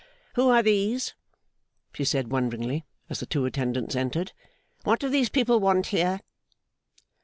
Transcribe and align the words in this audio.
'Who 0.33 0.49
are 0.49 0.63
these?' 0.63 1.13
she 1.93 2.03
said, 2.05 2.31
wonderingly, 2.31 2.85
as 3.07 3.19
the 3.19 3.27
two 3.27 3.45
attendants 3.45 3.95
entered. 3.95 4.31
'What 4.83 4.99
do 4.99 5.07
these 5.09 5.29
people 5.29 5.59
want 5.59 5.85
here? 5.93 6.21